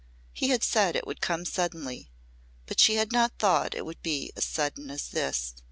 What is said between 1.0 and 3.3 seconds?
would come suddenly. But she had